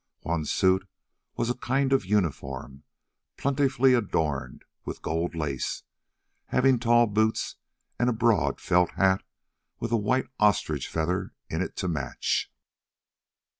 [0.21, 0.87] One suit
[1.35, 2.81] was a kind of uniform
[3.37, 5.83] plentifully adorned with gold lace,
[6.47, 7.57] having tall boots
[7.99, 9.21] and a broad felt hat
[9.79, 12.51] with a white ostrich feather in it to match.